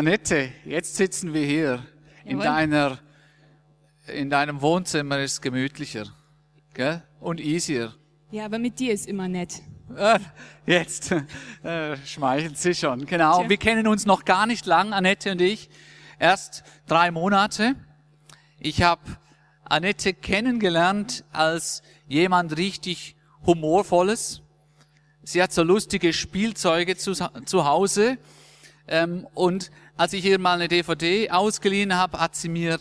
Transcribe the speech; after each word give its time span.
Annette, 0.00 0.50
jetzt 0.64 0.96
sitzen 0.96 1.34
wir 1.34 1.44
hier. 1.44 1.84
In, 2.24 2.38
Jawohl. 2.38 2.44
deiner, 2.44 2.98
in 4.06 4.30
deinem 4.30 4.62
Wohnzimmer 4.62 5.18
ist 5.18 5.32
es 5.32 5.40
gemütlicher 5.42 6.06
gell? 6.72 7.02
und 7.20 7.38
easier. 7.38 7.94
Ja, 8.30 8.46
aber 8.46 8.58
mit 8.58 8.78
dir 8.78 8.94
ist 8.94 9.06
immer 9.06 9.28
nett. 9.28 9.60
Äh, 9.94 10.18
Jetzt 10.64 11.12
äh, 11.62 11.98
schmeichelt 12.06 12.56
sie 12.56 12.74
schon. 12.74 13.04
Genau. 13.04 13.40
Tja. 13.40 13.50
Wir 13.50 13.58
kennen 13.58 13.86
uns 13.86 14.06
noch 14.06 14.24
gar 14.24 14.46
nicht 14.46 14.64
lang, 14.64 14.94
Annette 14.94 15.32
und 15.32 15.42
ich. 15.42 15.68
Erst 16.18 16.64
drei 16.86 17.10
Monate. 17.10 17.74
Ich 18.58 18.80
habe 18.80 19.02
Annette 19.64 20.14
kennengelernt 20.14 21.26
als 21.30 21.82
jemand 22.08 22.56
richtig 22.56 23.16
humorvolles. 23.44 24.40
Sie 25.24 25.42
hat 25.42 25.52
so 25.52 25.62
lustige 25.62 26.14
Spielzeuge 26.14 26.96
zu, 26.96 27.12
zu 27.12 27.66
Hause. 27.66 28.16
Ähm, 28.88 29.28
und 29.34 29.70
als 29.96 30.12
ich 30.12 30.24
ihr 30.24 30.38
mal 30.38 30.54
eine 30.54 30.68
DVD 30.68 31.30
ausgeliehen 31.30 31.94
habe, 31.94 32.18
hat 32.18 32.34
sie 32.34 32.48
mir 32.48 32.78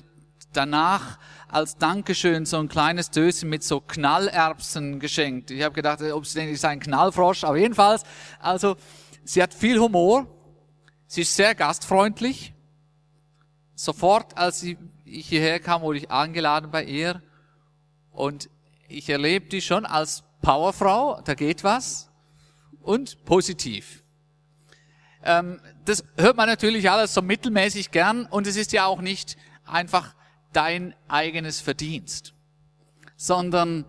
danach 0.53 1.17
als 1.47 1.77
Dankeschön 1.77 2.45
so 2.45 2.57
ein 2.57 2.69
kleines 2.69 3.11
Döschen 3.11 3.49
mit 3.49 3.63
so 3.63 3.81
Knallerbsen 3.81 4.99
geschenkt. 4.99 5.51
Ich 5.51 5.63
habe 5.63 5.73
gedacht, 5.73 6.01
ob 6.01 6.23
es 6.23 6.33
denn 6.33 6.49
ist 6.49 6.65
ein 6.65 6.79
Knallfrosch, 6.79 7.43
aber 7.43 7.57
jedenfalls, 7.57 8.03
also 8.39 8.75
sie 9.23 9.41
hat 9.41 9.53
viel 9.53 9.79
Humor, 9.79 10.27
sie 11.07 11.21
ist 11.21 11.35
sehr 11.35 11.55
gastfreundlich. 11.55 12.53
Sofort, 13.75 14.37
als 14.37 14.59
sie, 14.59 14.77
ich 15.05 15.27
hierher 15.27 15.59
kam, 15.59 15.81
wurde 15.81 15.99
ich 15.99 16.11
eingeladen 16.11 16.69
bei 16.71 16.83
ihr 16.83 17.21
und 18.11 18.49
ich 18.87 19.09
erlebe 19.09 19.47
die 19.47 19.61
schon 19.61 19.85
als 19.85 20.23
Powerfrau, 20.41 21.21
da 21.21 21.33
geht 21.33 21.63
was 21.63 22.09
und 22.81 23.23
positiv. 23.25 24.03
Ähm, 25.23 25.59
das 25.85 26.03
hört 26.17 26.37
man 26.37 26.47
natürlich 26.47 26.89
alles 26.89 27.13
so 27.13 27.21
mittelmäßig 27.21 27.91
gern 27.91 28.25
und 28.25 28.47
es 28.47 28.55
ist 28.55 28.71
ja 28.71 28.85
auch 28.85 29.01
nicht 29.01 29.37
einfach 29.65 30.15
dein 30.53 30.95
eigenes 31.07 31.59
Verdienst, 31.59 32.33
sondern 33.15 33.85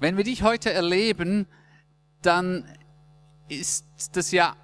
wenn 0.00 0.16
wir 0.16 0.24
dich 0.24 0.42
heute 0.42 0.72
erleben, 0.72 1.46
dann 2.22 2.68
ist 3.48 3.86
das 4.12 4.32
ja 4.32 4.56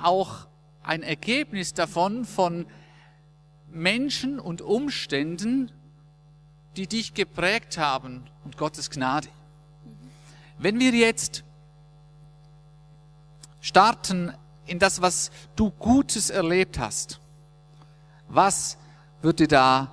auch 0.00 0.46
ein 0.82 1.02
Ergebnis 1.02 1.74
davon 1.74 2.24
von 2.24 2.66
Menschen 3.70 4.38
und 4.38 4.62
Umständen, 4.62 5.70
die 6.76 6.86
dich 6.86 7.14
geprägt 7.14 7.78
haben 7.78 8.24
und 8.44 8.56
Gottes 8.56 8.90
Gnade. 8.90 9.28
Wenn 10.58 10.78
wir 10.78 10.92
jetzt 10.92 11.44
starten 13.60 14.32
in 14.68 14.78
das, 14.78 15.00
was 15.00 15.30
du 15.56 15.70
Gutes 15.70 16.30
erlebt 16.30 16.78
hast, 16.78 17.20
was 18.28 18.76
wird 19.22 19.40
dir 19.40 19.48
da 19.48 19.92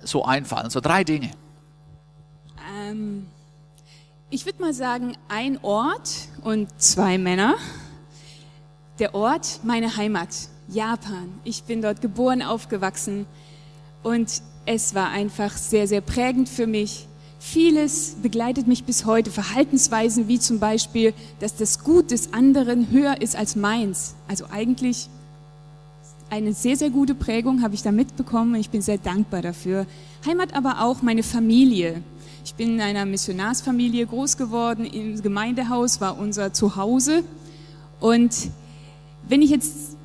so 0.00 0.24
einfallen? 0.24 0.70
So 0.70 0.80
drei 0.80 1.04
Dinge. 1.04 1.30
Ähm, 2.74 3.26
ich 4.30 4.46
würde 4.46 4.60
mal 4.60 4.72
sagen, 4.72 5.16
ein 5.28 5.58
Ort 5.62 6.10
und 6.42 6.68
zwei 6.80 7.18
Männer. 7.18 7.56
Der 8.98 9.14
Ort, 9.14 9.60
meine 9.62 9.96
Heimat, 9.96 10.28
Japan. 10.68 11.40
Ich 11.44 11.64
bin 11.64 11.82
dort 11.82 12.00
geboren, 12.00 12.42
aufgewachsen 12.42 13.26
und 14.02 14.42
es 14.64 14.94
war 14.94 15.10
einfach 15.10 15.52
sehr, 15.52 15.88
sehr 15.88 16.00
prägend 16.00 16.48
für 16.48 16.66
mich. 16.66 17.08
Vieles 17.44 18.14
begleitet 18.22 18.68
mich 18.68 18.84
bis 18.84 19.04
heute. 19.04 19.32
Verhaltensweisen 19.32 20.28
wie 20.28 20.38
zum 20.38 20.60
Beispiel, 20.60 21.12
dass 21.40 21.56
das 21.56 21.82
Gut 21.82 22.12
des 22.12 22.32
anderen 22.32 22.90
höher 22.92 23.20
ist 23.20 23.34
als 23.34 23.56
meins. 23.56 24.14
Also 24.28 24.46
eigentlich 24.50 25.08
eine 26.30 26.54
sehr, 26.54 26.76
sehr 26.76 26.88
gute 26.88 27.16
Prägung 27.16 27.60
habe 27.60 27.74
ich 27.74 27.82
da 27.82 27.90
mitbekommen 27.90 28.54
und 28.54 28.60
ich 28.60 28.70
bin 28.70 28.80
sehr 28.80 28.96
dankbar 28.96 29.42
dafür. 29.42 29.86
Heimat 30.24 30.54
aber 30.54 30.82
auch 30.82 31.02
meine 31.02 31.24
Familie. 31.24 32.02
Ich 32.44 32.54
bin 32.54 32.74
in 32.74 32.80
einer 32.80 33.04
Missionarsfamilie 33.04 34.06
groß 34.06 34.36
geworden. 34.36 34.86
Im 34.86 35.20
Gemeindehaus 35.20 36.00
war 36.00 36.18
unser 36.18 36.52
Zuhause. 36.52 37.24
Und 37.98 38.34
wenn 39.28 39.42
ich 39.42 39.50
jetzt 39.50 39.96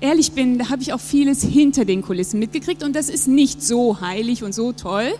ehrlich 0.00 0.32
bin, 0.32 0.58
da 0.58 0.68
habe 0.68 0.82
ich 0.82 0.92
auch 0.92 1.00
vieles 1.00 1.44
hinter 1.44 1.84
den 1.84 2.02
Kulissen 2.02 2.40
mitgekriegt 2.40 2.82
und 2.82 2.96
das 2.96 3.08
ist 3.08 3.28
nicht 3.28 3.62
so 3.62 4.00
heilig 4.00 4.42
und 4.42 4.52
so 4.52 4.72
toll. 4.72 5.12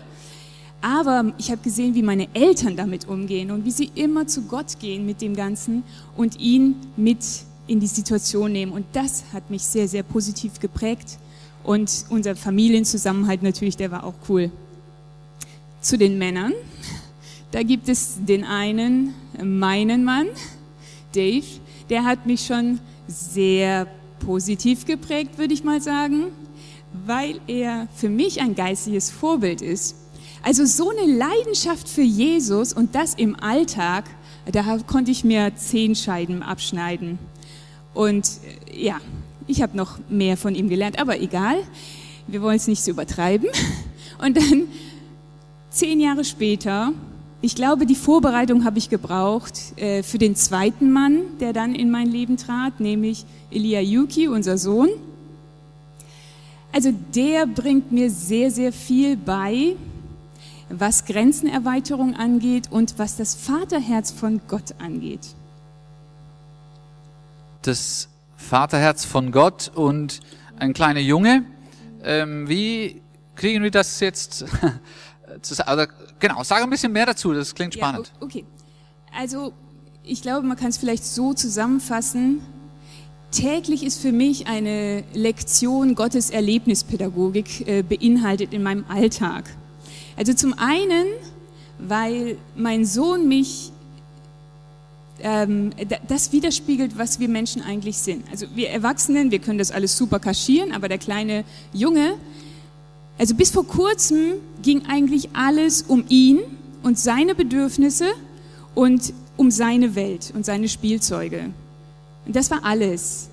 Aber 0.81 1.31
ich 1.37 1.51
habe 1.51 1.61
gesehen, 1.61 1.93
wie 1.93 2.01
meine 2.01 2.27
Eltern 2.33 2.75
damit 2.75 3.07
umgehen 3.07 3.51
und 3.51 3.65
wie 3.65 3.71
sie 3.71 3.91
immer 3.93 4.25
zu 4.25 4.43
Gott 4.43 4.79
gehen 4.79 5.05
mit 5.05 5.21
dem 5.21 5.35
Ganzen 5.35 5.83
und 6.17 6.39
ihn 6.39 6.75
mit 6.97 7.19
in 7.67 7.79
die 7.79 7.87
Situation 7.87 8.51
nehmen. 8.51 8.71
Und 8.71 8.85
das 8.93 9.23
hat 9.31 9.49
mich 9.51 9.63
sehr, 9.63 9.87
sehr 9.87 10.03
positiv 10.03 10.59
geprägt. 10.59 11.19
Und 11.63 12.05
unser 12.09 12.35
Familienzusammenhalt 12.35 13.43
natürlich, 13.43 13.77
der 13.77 13.91
war 13.91 14.03
auch 14.03 14.15
cool. 14.27 14.51
Zu 15.81 15.97
den 15.97 16.17
Männern, 16.17 16.53
da 17.51 17.63
gibt 17.63 17.87
es 17.87 18.17
den 18.19 18.43
einen, 18.43 19.13
meinen 19.43 20.03
Mann, 20.03 20.27
Dave, 21.13 21.45
der 21.89 22.05
hat 22.05 22.25
mich 22.25 22.45
schon 22.45 22.79
sehr 23.07 23.87
positiv 24.19 24.85
geprägt, 24.85 25.37
würde 25.37 25.53
ich 25.53 25.63
mal 25.63 25.81
sagen, 25.81 26.27
weil 27.05 27.39
er 27.47 27.87
für 27.95 28.09
mich 28.09 28.41
ein 28.41 28.55
geistliches 28.55 29.09
Vorbild 29.09 29.61
ist. 29.61 29.95
Also 30.43 30.65
so 30.65 30.89
eine 30.89 31.11
Leidenschaft 31.11 31.87
für 31.87 32.01
Jesus 32.01 32.73
und 32.73 32.95
das 32.95 33.13
im 33.13 33.39
Alltag, 33.39 34.05
da 34.51 34.77
konnte 34.87 35.11
ich 35.11 35.23
mir 35.23 35.51
zehn 35.55 35.95
Scheiben 35.95 36.41
abschneiden. 36.41 37.19
Und 37.93 38.27
äh, 38.71 38.85
ja, 38.85 38.99
ich 39.47 39.61
habe 39.61 39.77
noch 39.77 39.99
mehr 40.09 40.37
von 40.37 40.55
ihm 40.55 40.69
gelernt, 40.69 40.99
aber 40.99 41.19
egal, 41.19 41.57
wir 42.27 42.41
wollen 42.41 42.55
es 42.55 42.67
nicht 42.67 42.83
so 42.83 42.91
übertreiben. 42.91 43.49
Und 44.23 44.37
dann 44.37 44.67
zehn 45.69 45.99
Jahre 45.99 46.23
später, 46.23 46.93
ich 47.41 47.55
glaube, 47.55 47.85
die 47.85 47.95
Vorbereitung 47.95 48.65
habe 48.65 48.77
ich 48.77 48.89
gebraucht 48.89 49.77
äh, 49.77 50.03
für 50.03 50.19
den 50.19 50.35
zweiten 50.35 50.91
Mann, 50.91 51.21
der 51.39 51.53
dann 51.53 51.75
in 51.75 51.89
mein 51.89 52.07
Leben 52.07 52.37
trat, 52.37 52.79
nämlich 52.79 53.25
Elia 53.49 53.81
Yuki, 53.81 54.27
unser 54.27 54.57
Sohn. 54.57 54.89
Also 56.71 56.93
der 57.13 57.47
bringt 57.47 57.91
mir 57.91 58.09
sehr, 58.09 58.51
sehr 58.51 58.71
viel 58.71 59.17
bei, 59.17 59.75
was 60.73 61.05
Grenzenerweiterung 61.05 62.15
angeht 62.15 62.71
und 62.71 62.97
was 62.97 63.17
das 63.17 63.35
Vaterherz 63.35 64.11
von 64.11 64.41
Gott 64.47 64.75
angeht. 64.79 65.35
Das 67.61 68.09
Vaterherz 68.35 69.05
von 69.05 69.31
Gott 69.31 69.71
und 69.73 70.19
ein 70.57 70.73
kleiner 70.73 70.99
Junge. 70.99 71.45
Ähm, 72.03 72.47
wie 72.47 73.01
kriegen 73.35 73.63
wir 73.63 73.71
das 73.71 73.99
jetzt 73.99 74.45
zusammen? 75.41 75.73
Oder, 75.73 75.87
genau, 76.19 76.43
sag 76.43 76.63
ein 76.63 76.69
bisschen 76.69 76.91
mehr 76.91 77.05
dazu, 77.05 77.33
das 77.33 77.53
klingt 77.53 77.73
spannend. 77.73 78.11
Ja, 78.15 78.25
okay. 78.25 78.45
Also 79.17 79.53
ich 80.03 80.21
glaube, 80.21 80.47
man 80.47 80.57
kann 80.57 80.69
es 80.69 80.77
vielleicht 80.77 81.05
so 81.05 81.33
zusammenfassen. 81.33 82.41
Täglich 83.31 83.83
ist 83.83 84.01
für 84.01 84.11
mich 84.11 84.47
eine 84.47 85.03
Lektion 85.13 85.95
Gottes 85.95 86.31
Erlebnispädagogik 86.31 87.67
äh, 87.67 87.83
beinhaltet 87.83 88.53
in 88.53 88.63
meinem 88.63 88.83
Alltag. 88.89 89.45
Also 90.21 90.33
zum 90.35 90.53
einen, 90.53 91.07
weil 91.79 92.37
mein 92.55 92.85
Sohn 92.85 93.27
mich 93.27 93.71
ähm, 95.19 95.71
da- 95.89 95.97
das 96.07 96.31
widerspiegelt, 96.31 96.95
was 96.95 97.19
wir 97.19 97.27
Menschen 97.27 97.63
eigentlich 97.63 97.97
sind. 97.97 98.23
Also 98.29 98.45
wir 98.53 98.69
Erwachsenen, 98.69 99.31
wir 99.31 99.39
können 99.39 99.57
das 99.57 99.71
alles 99.71 99.97
super 99.97 100.19
kaschieren, 100.19 100.73
aber 100.73 100.87
der 100.89 100.99
kleine 100.99 101.43
Junge, 101.73 102.13
also 103.17 103.33
bis 103.33 103.49
vor 103.49 103.65
kurzem 103.65 104.33
ging 104.61 104.83
eigentlich 104.87 105.29
alles 105.33 105.81
um 105.81 106.03
ihn 106.07 106.37
und 106.83 106.99
seine 106.99 107.33
Bedürfnisse 107.33 108.05
und 108.75 109.13
um 109.37 109.49
seine 109.49 109.95
Welt 109.95 110.31
und 110.35 110.45
seine 110.45 110.69
Spielzeuge. 110.69 111.49
Und 112.27 112.35
das 112.35 112.51
war 112.51 112.63
alles. 112.63 113.29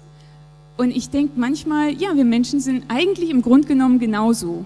Und 0.78 0.90
ich 0.96 1.10
denke 1.10 1.38
manchmal, 1.38 1.92
ja, 1.92 2.16
wir 2.16 2.24
Menschen 2.24 2.60
sind 2.60 2.84
eigentlich 2.88 3.28
im 3.28 3.42
Grunde 3.42 3.68
genommen 3.68 3.98
genauso. 3.98 4.64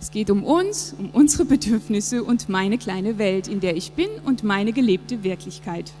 Es 0.00 0.10
geht 0.12 0.30
um 0.30 0.44
uns, 0.44 0.94
um 0.96 1.10
unsere 1.10 1.44
Bedürfnisse 1.44 2.22
und 2.22 2.48
meine 2.48 2.78
kleine 2.78 3.18
Welt, 3.18 3.48
in 3.48 3.60
der 3.60 3.76
ich 3.76 3.92
bin 3.92 4.08
und 4.24 4.44
meine 4.44 4.72
gelebte 4.72 5.24
Wirklichkeit. 5.24 5.92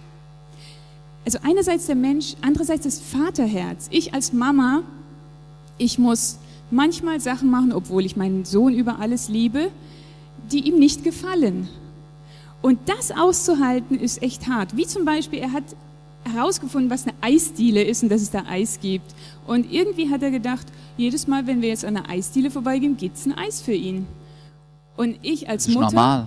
Also 1.24 1.38
einerseits 1.42 1.86
der 1.86 1.96
Mensch, 1.96 2.36
andererseits 2.40 2.84
das 2.84 3.00
Vaterherz. 3.00 3.88
Ich 3.90 4.14
als 4.14 4.32
Mama, 4.32 4.82
ich 5.76 5.98
muss 5.98 6.38
manchmal 6.70 7.20
Sachen 7.20 7.50
machen, 7.50 7.72
obwohl 7.72 8.04
ich 8.06 8.16
meinen 8.16 8.44
Sohn 8.44 8.72
über 8.72 9.00
alles 9.00 9.28
liebe, 9.28 9.70
die 10.52 10.68
ihm 10.68 10.78
nicht 10.78 11.02
gefallen. 11.04 11.68
Und 12.62 12.78
das 12.86 13.10
auszuhalten 13.10 13.98
ist 13.98 14.22
echt 14.22 14.46
hart. 14.48 14.76
Wie 14.76 14.86
zum 14.86 15.04
Beispiel, 15.04 15.40
er 15.40 15.52
hat 15.52 15.64
herausgefunden, 16.24 16.90
was 16.90 17.06
eine 17.06 17.14
Eisdiele 17.20 17.82
ist 17.82 18.02
und 18.02 18.08
dass 18.10 18.22
es 18.22 18.30
da 18.30 18.44
Eis 18.48 18.78
gibt. 18.80 19.14
Und 19.46 19.70
irgendwie 19.72 20.10
hat 20.10 20.22
er 20.22 20.30
gedacht, 20.30 20.66
jedes 20.98 21.26
Mal, 21.26 21.46
wenn 21.46 21.62
wir 21.62 21.68
jetzt 21.70 21.84
an 21.84 21.96
einer 21.96 22.08
Eisdiele 22.10 22.50
vorbeigehen, 22.50 22.96
gibt 22.96 23.16
es 23.16 23.26
ein 23.26 23.32
Eis 23.36 23.60
für 23.60 23.72
ihn. 23.72 24.06
Und 24.96 25.18
ich 25.22 25.48
als 25.48 25.64
Das 25.64 25.68
ist 25.68 25.74
Mutter. 25.80 25.86
normal. 25.94 26.26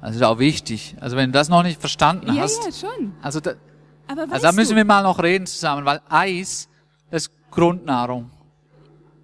Das 0.00 0.14
ist 0.14 0.22
auch 0.22 0.38
wichtig. 0.38 0.94
Also 1.00 1.16
wenn 1.16 1.30
du 1.32 1.38
das 1.38 1.48
noch 1.48 1.62
nicht 1.64 1.80
verstanden 1.80 2.32
Ja, 2.32 2.42
hast. 2.42 2.64
ja, 2.64 2.72
schon. 2.88 3.12
Also 3.20 3.40
da, 3.40 3.52
also 4.06 4.26
da 4.40 4.52
müssen 4.52 4.70
du, 4.70 4.76
wir 4.76 4.84
mal 4.84 5.02
noch 5.02 5.20
reden 5.22 5.46
zusammen, 5.46 5.84
weil 5.84 6.00
Eis 6.08 6.68
das 7.10 7.22
ist 7.26 7.32
Grundnahrung. 7.50 8.30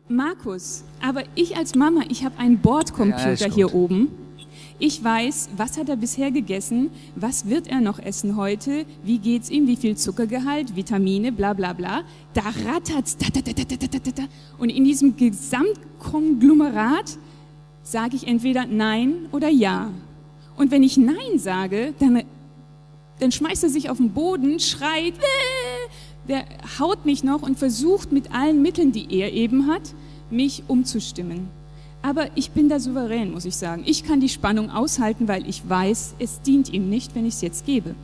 Markus, 0.09 0.85
aber 1.03 1.23
ich 1.35 1.57
als 1.57 1.75
Mama, 1.75 2.03
ich 2.09 2.25
habe 2.25 2.39
einen 2.39 2.55
Ja, 2.57 2.61
Bordcomputer 2.63 3.37
gut. 3.47 3.55
hier 3.55 3.75
oben. 3.75 4.09
Ich 4.81 5.05
weiß, 5.05 5.51
was 5.57 5.79
hat 5.79 5.89
er 5.89 5.97
bisher 5.97 6.33
gegessen, 6.33 6.91
was 7.15 7.49
wird 7.49 7.69
er 7.69 7.81
noch 7.81 8.01
essen 8.01 8.37
heute, 8.37 8.85
wie 9.05 9.19
geht's 9.19 9.49
ihm, 9.49 9.69
wie 9.69 9.77
viel 9.77 9.97
Zuckergehalt, 9.97 10.75
Vitamine, 10.75 11.31
bla 11.31 11.53
bla 11.53 11.73
bla. 11.73 12.03
Da 12.33 12.43
rattert's. 12.43 13.17
Da, 13.17 13.27
da, 13.33 13.41
da, 13.41 13.53
da, 13.53 13.65
da, 13.65 13.87
da, 13.87 14.11
da. 14.11 14.25
Und 14.59 14.71
in 14.71 14.85
diesem 14.85 15.17
Gesamtkonglomerat 15.17 17.19
sage 17.85 18.17
ich 18.17 18.27
entweder 18.27 18.67
Nein 18.67 19.29
oder 19.31 19.49
Ja. 19.49 19.93
Und 20.57 20.73
wenn 20.73 20.83
ich 20.83 20.97
Nein 20.97 21.39
sage, 21.39 21.95
dann, 22.01 22.25
dann 23.21 23.31
schmeißt 23.31 23.63
er 23.63 23.71
sich 23.71 23.91
auf 23.91 23.99
den 23.99 24.11
Boden, 24.11 24.59
schreit, 24.59 25.15
äh! 25.15 26.29
der 26.29 26.45
haut 26.81 27.05
mich 27.05 27.23
noch 27.23 27.43
und 27.43 27.59
versucht 27.59 28.11
mit 28.11 28.33
allen 28.33 28.63
Mitteln, 28.63 28.93
die 28.93 29.15
er 29.15 29.33
eben 29.33 29.67
hat, 29.67 29.95
mich 30.31 30.65
umzustimmen. 30.67 31.49
Aber 32.05 32.29
ich 32.35 32.51
bin 32.51 32.69
da 32.69 32.79
souverän, 32.81 33.33
muss 33.33 33.47
ich 33.47 33.57
sagen. 33.57 33.83
Ich 33.87 34.05
kann 34.05 34.21
die 34.21 34.29
Spannung 34.29 34.69
aushalten, 34.69 35.27
weil 35.27 35.49
ich 35.49 35.67
weiß, 35.67 36.17
es 36.19 36.43
dient 36.43 36.69
ihm 36.69 36.91
nicht, 36.91 37.15
wenn 37.15 37.25
ich 37.25 37.35
es 37.35 37.41
jetzt 37.41 37.65
gebe. 37.65 37.95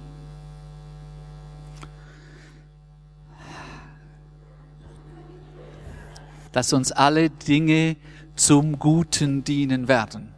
dass 6.53 6.73
uns 6.73 6.91
alle 6.91 7.31
Dinge 7.31 7.97
zum 8.35 8.81
Guten 8.81 9.45
dienen 9.45 9.87
werden. 9.87 10.35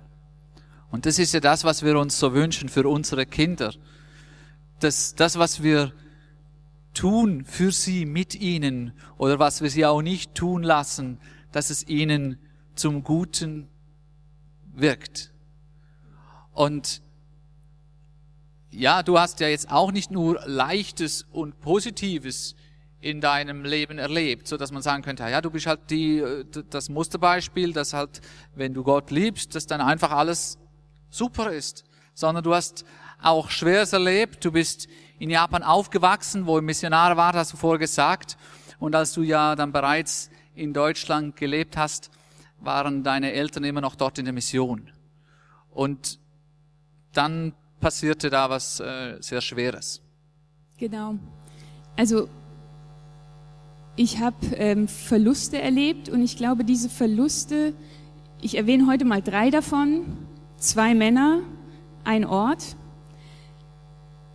Und 0.90 1.06
das 1.06 1.18
ist 1.18 1.32
ja 1.32 1.40
das, 1.40 1.64
was 1.64 1.82
wir 1.82 1.98
uns 1.98 2.18
so 2.18 2.34
wünschen 2.34 2.68
für 2.68 2.86
unsere 2.86 3.24
Kinder. 3.24 3.72
Das, 4.80 5.14
das, 5.14 5.38
was 5.38 5.62
wir 5.62 5.92
tun 6.92 7.46
für 7.46 7.72
sie, 7.72 8.04
mit 8.04 8.34
ihnen, 8.34 8.92
oder 9.16 9.38
was 9.38 9.62
wir 9.62 9.70
sie 9.70 9.86
auch 9.86 10.02
nicht 10.02 10.34
tun 10.34 10.62
lassen, 10.62 11.16
dass 11.50 11.70
es 11.70 11.88
ihnen 11.88 12.36
zum 12.74 13.04
Guten 13.04 13.68
wirkt. 14.74 15.32
Und 16.52 17.02
ja, 18.70 19.02
du 19.02 19.18
hast 19.18 19.40
ja 19.40 19.48
jetzt 19.48 19.70
auch 19.70 19.92
nicht 19.92 20.10
nur 20.10 20.40
Leichtes 20.46 21.26
und 21.30 21.60
Positives 21.60 22.56
in 23.00 23.20
deinem 23.20 23.64
Leben 23.64 23.98
erlebt, 23.98 24.46
so 24.46 24.56
dass 24.56 24.70
man 24.70 24.80
sagen 24.80 25.02
könnte, 25.02 25.24
ja, 25.24 25.40
du 25.40 25.50
bist 25.50 25.66
halt 25.66 25.90
die, 25.90 26.18
äh, 26.18 26.44
das 26.70 26.88
Musterbeispiel, 26.88 27.72
dass 27.72 27.92
halt, 27.92 28.20
wenn 28.54 28.72
du 28.72 28.84
Gott 28.84 29.10
liebst, 29.10 29.54
dass 29.54 29.66
dann 29.66 29.80
einfach 29.80 30.12
alles 30.12 30.56
super 31.10 31.52
ist, 31.52 31.84
sondern 32.14 32.44
du 32.44 32.54
hast 32.54 32.84
auch 33.20 33.50
Schweres 33.50 33.92
erlebt, 33.92 34.44
du 34.44 34.52
bist 34.52 34.88
in 35.18 35.30
Japan 35.30 35.62
aufgewachsen, 35.62 36.46
wo 36.46 36.60
Missionare 36.60 37.16
war, 37.16 37.32
hast 37.34 37.52
du 37.52 37.56
vorher 37.56 37.78
gesagt, 37.78 38.36
und 38.78 38.94
als 38.94 39.12
du 39.12 39.22
ja 39.22 39.54
dann 39.54 39.72
bereits 39.72 40.30
in 40.54 40.72
Deutschland 40.72 41.36
gelebt 41.36 41.76
hast, 41.76 42.10
waren 42.62 43.02
deine 43.02 43.32
Eltern 43.32 43.64
immer 43.64 43.80
noch 43.80 43.94
dort 43.94 44.18
in 44.18 44.24
der 44.24 44.34
Mission. 44.34 44.90
Und 45.70 46.18
dann 47.12 47.52
passierte 47.80 48.30
da 48.30 48.48
was 48.48 48.80
äh, 48.80 49.16
sehr 49.20 49.40
Schweres. 49.40 50.00
Genau. 50.78 51.16
Also 51.96 52.28
ich 53.96 54.20
habe 54.20 54.36
ähm, 54.54 54.88
Verluste 54.88 55.60
erlebt 55.60 56.08
und 56.08 56.22
ich 56.22 56.36
glaube, 56.36 56.64
diese 56.64 56.88
Verluste, 56.88 57.74
ich 58.40 58.56
erwähne 58.56 58.86
heute 58.86 59.04
mal 59.04 59.20
drei 59.20 59.50
davon, 59.50 60.16
zwei 60.56 60.94
Männer, 60.94 61.40
ein 62.04 62.24
Ort. 62.24 62.76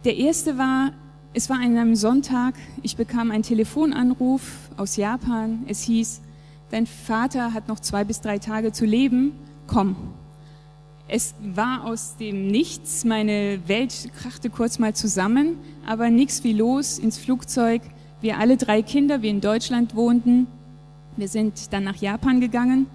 Der 0.05 0.15
erste 0.15 0.57
war, 0.57 0.91
es 1.33 1.49
war 1.49 1.57
an 1.57 1.77
einem 1.77 1.95
Sonntag, 1.95 2.55
ich 2.83 2.95
bekam 2.95 3.31
einen 3.31 3.43
Telefonanruf 3.43 4.69
aus 4.77 4.95
Japan. 4.95 5.65
Es 5.67 5.81
hieß, 5.81 6.21
dein 6.71 6.85
Vater 6.85 7.53
hat 7.53 7.67
noch 7.67 7.79
zwei 7.79 8.03
bis 8.03 8.21
drei 8.21 8.39
Tage 8.39 8.71
zu 8.71 8.85
leben, 8.85 9.33
komm. 9.67 9.95
Es 11.07 11.35
war 11.41 11.85
aus 11.85 12.17
dem 12.17 12.47
Nichts, 12.47 13.05
meine 13.05 13.59
Welt 13.67 14.09
krachte 14.19 14.49
kurz 14.49 14.77
mal 14.77 14.93
zusammen, 14.93 15.57
aber 15.85 16.09
nichts 16.09 16.43
wie 16.43 16.51
los 16.51 16.99
ins 16.99 17.17
Flugzeug. 17.17 17.81
Wir 18.19 18.39
alle 18.39 18.57
drei 18.57 18.81
Kinder, 18.81 19.21
wir 19.21 19.29
in 19.29 19.39
Deutschland 19.39 19.95
wohnten, 19.95 20.47
wir 21.15 21.29
sind 21.29 21.71
dann 21.71 21.85
nach 21.85 21.95
Japan 21.95 22.41
gegangen, 22.41 22.87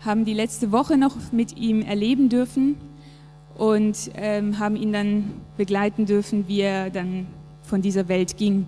haben 0.00 0.24
die 0.24 0.34
letzte 0.34 0.72
Woche 0.72 0.96
noch 0.96 1.14
mit 1.30 1.58
ihm 1.58 1.82
erleben 1.82 2.28
dürfen 2.28 2.76
und 3.56 4.12
ähm, 4.14 4.58
haben 4.58 4.76
ihn 4.76 4.92
dann 4.92 5.32
begleiten 5.56 6.06
dürfen, 6.06 6.48
wie 6.48 6.60
er 6.60 6.90
dann 6.90 7.26
von 7.62 7.82
dieser 7.82 8.08
Welt 8.08 8.36
ging. 8.36 8.66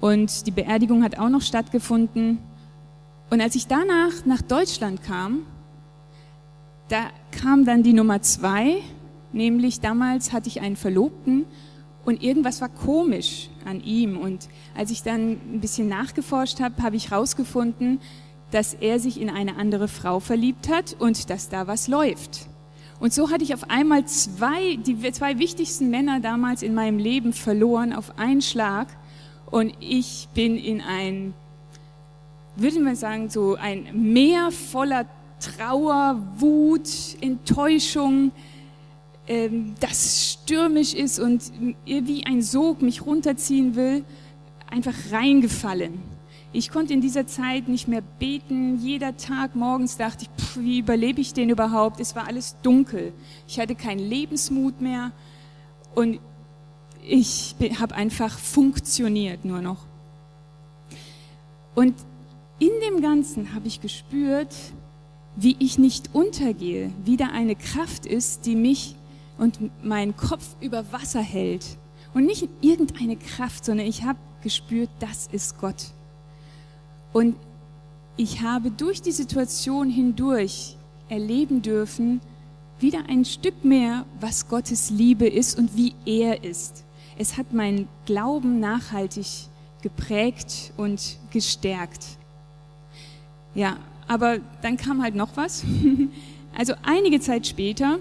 Und 0.00 0.46
die 0.46 0.50
Beerdigung 0.50 1.02
hat 1.02 1.18
auch 1.18 1.28
noch 1.28 1.42
stattgefunden. 1.42 2.38
Und 3.30 3.40
als 3.40 3.54
ich 3.54 3.66
danach 3.68 4.26
nach 4.26 4.42
Deutschland 4.42 5.02
kam, 5.02 5.46
da 6.88 7.10
kam 7.30 7.64
dann 7.64 7.84
die 7.84 7.92
Nummer 7.92 8.20
zwei, 8.22 8.78
nämlich 9.32 9.80
damals 9.80 10.32
hatte 10.32 10.48
ich 10.48 10.60
einen 10.60 10.76
Verlobten 10.76 11.46
und 12.04 12.22
irgendwas 12.22 12.60
war 12.60 12.68
komisch 12.68 13.48
an 13.64 13.80
ihm. 13.82 14.16
Und 14.18 14.48
als 14.74 14.90
ich 14.90 15.02
dann 15.02 15.32
ein 15.52 15.60
bisschen 15.60 15.88
nachgeforscht 15.88 16.60
habe, 16.60 16.82
habe 16.82 16.96
ich 16.96 17.10
herausgefunden, 17.12 18.00
dass 18.50 18.74
er 18.74 18.98
sich 18.98 19.20
in 19.20 19.30
eine 19.30 19.56
andere 19.56 19.86
Frau 19.86 20.18
verliebt 20.18 20.68
hat 20.68 20.96
und 20.98 21.30
dass 21.30 21.48
da 21.48 21.68
was 21.68 21.86
läuft. 21.86 22.48
Und 22.98 23.14
so 23.14 23.30
hatte 23.30 23.44
ich 23.44 23.54
auf 23.54 23.70
einmal 23.70 24.04
zwei, 24.06 24.76
die 24.76 24.98
zwei 25.12 25.38
wichtigsten 25.38 25.88
Männer 25.88 26.20
damals 26.20 26.62
in 26.62 26.74
meinem 26.74 26.98
Leben 26.98 27.32
verloren 27.32 27.92
auf 27.92 28.18
einen 28.18 28.42
Schlag. 28.42 28.88
Und 29.50 29.72
ich 29.80 30.28
bin 30.34 30.56
in 30.56 30.80
ein, 30.80 31.32
würde 32.60 32.80
man 32.80 32.96
sagen, 32.96 33.30
so 33.30 33.56
ein 33.56 33.86
Meer 33.92 34.50
voller 34.50 35.06
Trauer, 35.40 36.22
Wut, 36.36 36.88
Enttäuschung, 37.20 38.32
ähm, 39.26 39.74
das 39.80 40.32
stürmisch 40.32 40.94
ist 40.94 41.18
und 41.18 41.52
wie 41.84 42.26
ein 42.26 42.42
Sog 42.42 42.82
mich 42.82 43.06
runterziehen 43.06 43.76
will, 43.76 44.04
einfach 44.68 44.94
reingefallen. 45.10 46.02
Ich 46.52 46.70
konnte 46.70 46.92
in 46.92 47.00
dieser 47.00 47.28
Zeit 47.28 47.68
nicht 47.68 47.86
mehr 47.86 48.00
beten. 48.00 48.80
Jeder 48.80 49.16
Tag 49.16 49.54
morgens 49.54 49.96
dachte 49.96 50.24
ich, 50.24 50.44
pff, 50.44 50.58
wie 50.58 50.80
überlebe 50.80 51.20
ich 51.20 51.32
den 51.32 51.48
überhaupt? 51.48 52.00
Es 52.00 52.16
war 52.16 52.26
alles 52.26 52.56
dunkel. 52.62 53.12
Ich 53.46 53.60
hatte 53.60 53.76
keinen 53.76 54.00
Lebensmut 54.00 54.80
mehr 54.80 55.12
und 55.94 56.18
ich 57.06 57.54
habe 57.78 57.94
einfach 57.94 58.36
funktioniert 58.36 59.44
nur 59.44 59.62
noch. 59.62 59.86
Und 61.76 61.94
in 62.60 62.70
dem 62.86 63.02
Ganzen 63.02 63.54
habe 63.54 63.66
ich 63.66 63.80
gespürt, 63.80 64.54
wie 65.34 65.56
ich 65.58 65.78
nicht 65.78 66.14
untergehe, 66.14 66.92
wie 67.04 67.16
da 67.16 67.28
eine 67.28 67.56
Kraft 67.56 68.06
ist, 68.06 68.46
die 68.46 68.54
mich 68.54 68.94
und 69.38 69.58
meinen 69.82 70.14
Kopf 70.16 70.54
über 70.60 70.92
Wasser 70.92 71.22
hält. 71.22 71.64
Und 72.12 72.26
nicht 72.26 72.48
irgendeine 72.60 73.16
Kraft, 73.16 73.64
sondern 73.64 73.86
ich 73.86 74.04
habe 74.04 74.18
gespürt, 74.42 74.90
das 74.98 75.28
ist 75.32 75.58
Gott. 75.58 75.92
Und 77.12 77.34
ich 78.16 78.42
habe 78.42 78.70
durch 78.70 79.00
die 79.00 79.12
Situation 79.12 79.88
hindurch 79.88 80.76
erleben 81.08 81.62
dürfen, 81.62 82.20
wieder 82.78 83.04
ein 83.08 83.24
Stück 83.24 83.64
mehr, 83.64 84.04
was 84.20 84.48
Gottes 84.48 84.90
Liebe 84.90 85.26
ist 85.26 85.58
und 85.58 85.76
wie 85.76 85.94
er 86.04 86.44
ist. 86.44 86.84
Es 87.16 87.38
hat 87.38 87.54
meinen 87.54 87.88
Glauben 88.04 88.60
nachhaltig 88.60 89.26
geprägt 89.82 90.72
und 90.76 91.18
gestärkt. 91.30 92.19
Ja, 93.54 93.76
aber 94.06 94.38
dann 94.62 94.76
kam 94.76 95.02
halt 95.02 95.14
noch 95.14 95.36
was. 95.36 95.64
Also 96.52 96.74
einige 96.82 97.20
Zeit 97.20 97.46
später, 97.46 98.00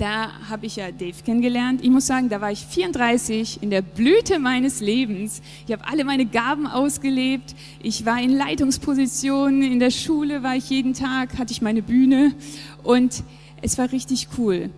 da 0.00 0.48
habe 0.48 0.64
ich 0.64 0.76
ja 0.76 0.90
Dave 0.90 1.16
kennengelernt. 1.24 1.82
Ich 1.82 1.90
muss 1.90 2.06
sagen, 2.06 2.28
da 2.28 2.40
war 2.40 2.50
ich 2.50 2.64
34 2.64 3.62
in 3.62 3.70
der 3.70 3.82
Blüte 3.82 4.38
meines 4.38 4.80
Lebens. 4.80 5.42
Ich 5.66 5.72
habe 5.72 5.86
alle 5.86 6.04
meine 6.04 6.24
Gaben 6.24 6.66
ausgelebt. 6.66 7.54
Ich 7.82 8.06
war 8.06 8.20
in 8.20 8.30
Leitungspositionen. 8.30 9.62
In 9.62 9.78
der 9.78 9.90
Schule 9.90 10.42
war 10.42 10.56
ich 10.56 10.70
jeden 10.70 10.94
Tag, 10.94 11.38
hatte 11.38 11.52
ich 11.52 11.60
meine 11.60 11.82
Bühne 11.82 12.34
und 12.82 13.24
es 13.60 13.76
war 13.76 13.92
richtig 13.92 14.28
cool. 14.38 14.70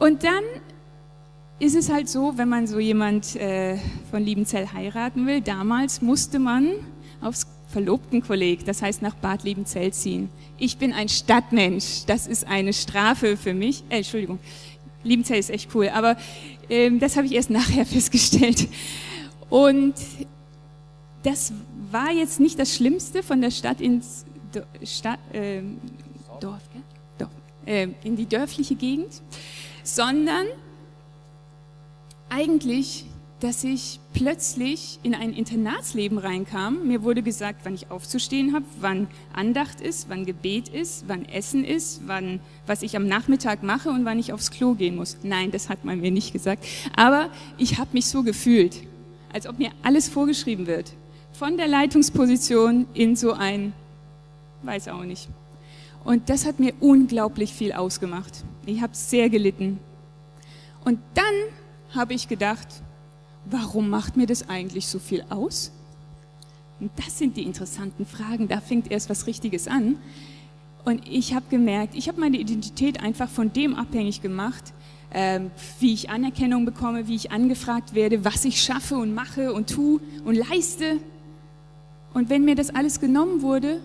Und 0.00 0.24
dann 0.24 0.42
ist 1.60 1.76
es 1.76 1.92
halt 1.92 2.08
so, 2.08 2.36
wenn 2.36 2.48
man 2.48 2.66
so 2.66 2.80
jemand 2.80 3.36
äh, 3.36 3.78
von 4.10 4.22
Liebenzell 4.24 4.72
heiraten 4.72 5.26
will, 5.26 5.40
damals 5.40 6.02
musste 6.02 6.40
man 6.40 6.72
aufs 7.20 7.46
Verlobtenkolleg, 7.68 8.64
das 8.64 8.82
heißt 8.82 9.02
nach 9.02 9.14
Bad 9.14 9.42
Liebenzell 9.42 9.92
ziehen. 9.92 10.28
Ich 10.58 10.78
bin 10.78 10.92
ein 10.92 11.08
Stadtmensch, 11.08 12.04
das 12.06 12.26
ist 12.26 12.46
eine 12.46 12.72
Strafe 12.72 13.36
für 13.36 13.54
mich. 13.54 13.82
Äh, 13.88 13.98
Entschuldigung, 13.98 14.38
Liebenzell 15.02 15.38
ist 15.38 15.50
echt 15.50 15.74
cool, 15.74 15.88
aber 15.88 16.16
äh, 16.68 16.90
das 16.98 17.16
habe 17.16 17.26
ich 17.26 17.34
erst 17.34 17.50
nachher 17.58 17.84
festgestellt. 17.84 18.68
Und 19.50 19.94
das 21.22 21.52
war 21.90 22.12
jetzt 22.12 22.38
nicht 22.38 22.58
das 22.58 22.74
Schlimmste 22.74 23.22
von 23.22 23.40
der 23.40 23.50
Stadt 23.50 23.80
ins 23.80 24.24
Do 24.52 24.60
Stadt, 24.84 25.18
äh, 25.32 25.62
Dorf? 26.40 26.62
Dorf, 27.18 27.30
äh, 27.66 27.88
in 28.04 28.14
die 28.14 28.26
dörfliche 28.26 28.76
Gegend, 28.76 29.22
sondern 29.82 30.46
eigentlich, 32.28 33.06
dass 33.44 33.62
ich 33.62 34.00
plötzlich 34.14 34.98
in 35.02 35.14
ein 35.14 35.34
Internatsleben 35.34 36.16
reinkam. 36.16 36.88
Mir 36.88 37.02
wurde 37.02 37.22
gesagt, 37.22 37.60
wann 37.64 37.74
ich 37.74 37.90
aufzustehen 37.90 38.54
habe, 38.54 38.64
wann 38.80 39.06
Andacht 39.34 39.82
ist, 39.82 40.08
wann 40.08 40.24
Gebet 40.24 40.70
ist, 40.70 41.04
wann 41.08 41.26
Essen 41.26 41.62
ist, 41.62 42.00
wann, 42.06 42.40
was 42.66 42.80
ich 42.80 42.96
am 42.96 43.06
Nachmittag 43.06 43.62
mache 43.62 43.90
und 43.90 44.06
wann 44.06 44.18
ich 44.18 44.32
aufs 44.32 44.50
Klo 44.50 44.72
gehen 44.72 44.96
muss. 44.96 45.18
Nein, 45.22 45.50
das 45.50 45.68
hat 45.68 45.84
man 45.84 46.00
mir 46.00 46.10
nicht 46.10 46.32
gesagt. 46.32 46.64
Aber 46.96 47.28
ich 47.58 47.78
habe 47.78 47.90
mich 47.92 48.06
so 48.06 48.22
gefühlt, 48.22 48.80
als 49.30 49.46
ob 49.46 49.58
mir 49.58 49.72
alles 49.82 50.08
vorgeschrieben 50.08 50.66
wird. 50.66 50.94
Von 51.34 51.58
der 51.58 51.68
Leitungsposition 51.68 52.86
in 52.94 53.14
so 53.14 53.34
ein, 53.34 53.74
weiß 54.62 54.88
auch 54.88 55.04
nicht. 55.04 55.28
Und 56.02 56.30
das 56.30 56.46
hat 56.46 56.60
mir 56.60 56.72
unglaublich 56.80 57.52
viel 57.52 57.74
ausgemacht. 57.74 58.42
Ich 58.64 58.80
habe 58.80 58.94
sehr 58.94 59.28
gelitten. 59.28 59.80
Und 60.82 60.98
dann 61.12 61.94
habe 61.94 62.14
ich 62.14 62.26
gedacht, 62.26 62.68
warum 63.46 63.88
macht 63.88 64.16
mir 64.16 64.26
das 64.26 64.48
eigentlich 64.48 64.86
so 64.86 64.98
viel 64.98 65.24
aus? 65.28 65.72
Und 66.80 66.90
das 66.96 67.18
sind 67.18 67.36
die 67.36 67.42
interessanten 67.42 68.06
Fragen, 68.06 68.48
da 68.48 68.60
fängt 68.60 68.90
erst 68.90 69.08
was 69.08 69.26
Richtiges 69.26 69.68
an. 69.68 69.96
Und 70.84 71.08
ich 71.08 71.34
habe 71.34 71.46
gemerkt, 71.48 71.94
ich 71.94 72.08
habe 72.08 72.20
meine 72.20 72.36
Identität 72.36 73.00
einfach 73.00 73.28
von 73.28 73.52
dem 73.52 73.74
abhängig 73.74 74.20
gemacht, 74.20 74.74
ähm, 75.12 75.50
wie 75.78 75.94
ich 75.94 76.10
Anerkennung 76.10 76.64
bekomme, 76.64 77.06
wie 77.06 77.14
ich 77.14 77.30
angefragt 77.30 77.94
werde, 77.94 78.24
was 78.24 78.44
ich 78.44 78.60
schaffe 78.60 78.96
und 78.96 79.14
mache 79.14 79.52
und 79.52 79.70
tue 79.70 80.00
und 80.24 80.34
leiste. 80.34 80.98
Und 82.12 82.28
wenn 82.28 82.44
mir 82.44 82.54
das 82.54 82.70
alles 82.70 83.00
genommen 83.00 83.40
wurde, 83.40 83.80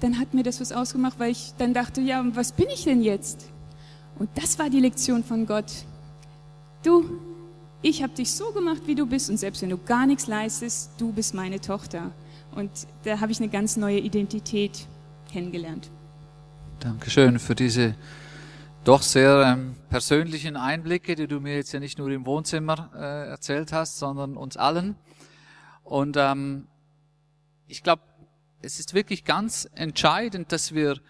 dann 0.00 0.18
hat 0.18 0.32
mir 0.32 0.42
das 0.42 0.60
was 0.60 0.72
ausgemacht, 0.72 1.18
weil 1.18 1.32
ich 1.32 1.52
dann 1.58 1.74
dachte, 1.74 2.00
ja, 2.00 2.24
was 2.34 2.52
bin 2.52 2.66
ich 2.72 2.84
denn 2.84 3.02
jetzt? 3.02 3.46
Und 4.18 4.30
das 4.34 4.58
war 4.58 4.70
die 4.70 4.80
Lektion 4.80 5.24
von 5.24 5.46
Gott 5.46 5.84
du, 6.84 7.04
ich 7.84 8.02
habe 8.02 8.14
dich 8.14 8.32
so 8.32 8.50
gemacht, 8.52 8.82
wie 8.86 8.94
du 8.94 9.06
bist 9.06 9.28
und 9.28 9.36
selbst 9.36 9.60
wenn 9.60 9.68
du 9.68 9.76
gar 9.76 10.06
nichts 10.06 10.26
leistest, 10.26 10.92
du 10.96 11.12
bist 11.12 11.34
meine 11.34 11.60
Tochter. 11.60 12.12
Und 12.54 12.70
da 13.04 13.20
habe 13.20 13.30
ich 13.30 13.38
eine 13.40 13.50
ganz 13.50 13.76
neue 13.76 13.98
Identität 13.98 14.86
kennengelernt. 15.30 15.90
Dankeschön 16.80 17.38
für 17.38 17.54
diese 17.54 17.94
doch 18.84 19.02
sehr 19.02 19.42
ähm, 19.46 19.76
persönlichen 19.90 20.56
Einblicke, 20.56 21.14
die 21.14 21.26
du 21.26 21.40
mir 21.40 21.56
jetzt 21.56 21.72
ja 21.72 21.80
nicht 21.80 21.98
nur 21.98 22.08
im 22.10 22.24
Wohnzimmer 22.24 22.90
äh, 22.94 23.28
erzählt 23.28 23.72
hast, 23.72 23.98
sondern 23.98 24.38
uns 24.38 24.56
allen. 24.56 24.96
Und 25.82 26.16
ähm, 26.16 26.66
ich 27.66 27.82
glaube, 27.82 28.02
es 28.62 28.80
ist 28.80 28.94
wirklich 28.94 29.26
ganz 29.26 29.68
entscheidend, 29.74 30.52
dass 30.52 30.74
wir, 30.74 31.00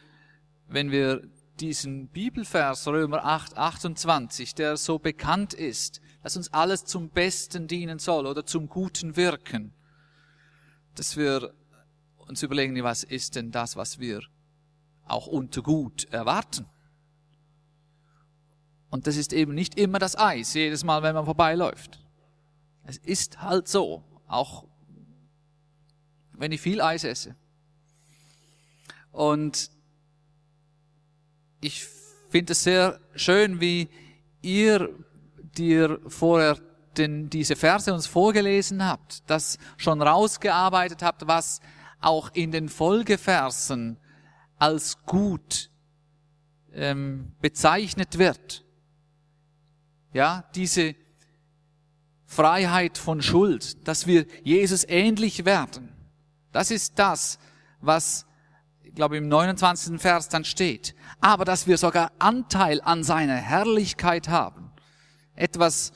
wenn 0.69 0.91
wir 0.91 1.23
diesen 1.61 2.09
Bibelvers 2.09 2.87
Römer 2.87 3.25
8, 3.25 3.57
28, 3.57 4.55
der 4.55 4.77
so 4.77 4.99
bekannt 4.99 5.55
ist, 5.55 6.01
dass 6.23 6.37
uns 6.37 6.53
alles 6.53 6.85
zum 6.85 7.11
Besten 7.11 7.69
dienen 7.69 7.99
soll 7.99 8.27
oder 8.27 8.45
zum 8.45 8.69
Guten 8.69 9.17
wirken, 9.17 9.73
dass 10.95 11.17
wir 11.17 11.55
uns 12.17 12.43
überlegen, 12.43 12.83
was 12.83 13.05
ist 13.05 13.37
denn 13.37 13.51
das, 13.51 13.77
was 13.77 13.99
wir 13.99 14.23
auch 15.05 15.27
unter 15.27 15.63
gut 15.63 16.05
erwarten. 16.05 16.67
Und 18.91 19.07
das 19.07 19.17
ist 19.17 19.33
eben 19.33 19.55
nicht 19.55 19.79
immer 19.79 19.99
das 19.99 20.17
Eis, 20.17 20.55
jedes 20.55 20.85
Mal, 20.85 21.03
wenn 21.03 21.15
man 21.15 21.25
vorbeiläuft. 21.25 22.01
Es 22.85 22.97
ist 22.99 23.43
halt 23.43 23.69
so, 23.69 24.05
auch 24.27 24.67
wenn 26.33 26.53
ich 26.53 26.61
viel 26.61 26.81
Eis 26.81 27.05
esse. 27.05 27.37
Und 29.11 29.71
ich 31.65 31.87
finde 32.29 32.53
es 32.53 32.63
sehr 32.63 33.01
schön, 33.15 33.59
wie 33.59 33.89
ihr 34.43 34.91
dir 35.57 35.99
vorher 36.09 36.59
den, 36.99 37.31
diese 37.31 37.57
Verse 37.57 37.93
uns 37.93 38.07
vorgelesen 38.07 38.85
habt, 38.85 39.23
das 39.29 39.59
schon 39.79 40.03
rausgearbeitet 40.03 41.03
habt, 41.03 41.27
was 41.27 41.61
auch 42.01 42.31
in 42.35 42.53
den 42.53 42.69
Folgeversen 42.69 43.97
als 44.59 45.03
gut 45.07 45.71
ähm, 46.75 47.33
bezeichnet 47.41 48.19
wird. 48.19 48.63
Ja, 50.13 50.45
diese 50.55 50.95
Freiheit 52.27 52.99
von 52.99 53.23
Schuld, 53.23 53.89
dass 53.89 54.07
wir 54.07 54.27
Jesus 54.43 54.85
ähnlich 54.87 55.47
werden. 55.47 55.89
Das 56.53 56.71
ist 56.71 56.99
das, 56.99 57.39
was 57.81 58.27
glaube 58.95 59.17
im 59.17 59.29
29. 59.29 60.01
Vers 60.01 60.29
dann 60.29 60.45
steht, 60.45 60.95
aber 61.21 61.45
dass 61.45 61.67
wir 61.67 61.79
sogar 61.79 62.13
Anteil 62.19 62.81
an 62.83 63.03
seiner 63.03 63.37
Herrlichkeit 63.37 64.29
haben. 64.29 64.71
Etwas, 65.35 65.93